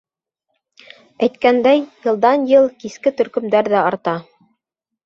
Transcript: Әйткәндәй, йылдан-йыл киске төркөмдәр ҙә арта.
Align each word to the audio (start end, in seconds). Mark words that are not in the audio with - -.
Әйткәндәй, 1.27 1.83
йылдан-йыл 2.07 2.69
киске 2.83 3.17
төркөмдәр 3.21 3.75
ҙә 3.77 3.89
арта. 3.93 4.21